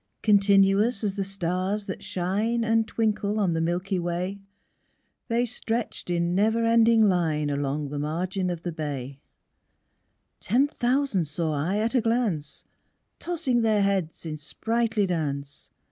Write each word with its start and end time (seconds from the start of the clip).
Continuous 0.23 1.03
as 1.03 1.13
the 1.13 1.23
stars 1.23 1.85
that 1.85 2.03
shine 2.03 2.63
And 2.63 2.87
twinkle 2.87 3.39
on 3.39 3.53
the 3.53 3.61
milky 3.61 3.99
way, 3.99 4.39
They 5.27 5.45
stretched 5.45 6.09
in 6.09 6.33
never 6.33 6.65
ending 6.65 7.03
line 7.03 7.51
Along 7.51 7.89
the 7.89 7.99
margin 7.99 8.49
of 8.49 8.63
the 8.63 8.71
bay; 8.71 9.19
Ten 10.39 10.67
thousand 10.67 11.25
saw 11.25 11.53
I 11.53 11.77
at 11.77 11.93
a 11.93 12.01
glance, 12.01 12.65
Tossing 13.19 13.61
their 13.61 13.83
heads 13.83 14.25
in 14.25 14.37
sprightly 14.37 15.05
dance. 15.05 15.69